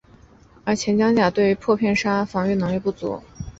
[0.63, 3.21] 而且前装甲对于破片杀伤防御能力不足。